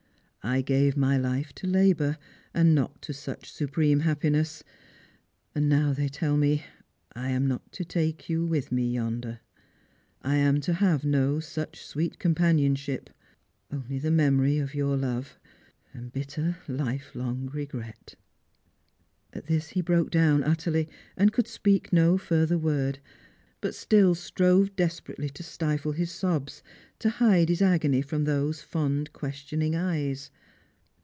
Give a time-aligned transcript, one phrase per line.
[0.43, 2.17] I gave my life to labour,
[2.51, 4.63] and not to such supreme happiness;
[5.53, 6.63] and now, they tell me,
[7.13, 9.39] I am not to take you with me yonder.
[10.23, 13.11] I am to have no such sweet companionship;
[13.71, 15.37] only the memory of your love,
[15.93, 18.15] and bitter lifelong regret."
[19.33, 22.97] At this he broke down utterly, and could speak no furt ler word;
[23.61, 26.63] but still strove desperately to stifle his sobs,
[26.97, 30.31] to hide hig agony from those fond questioning eyes.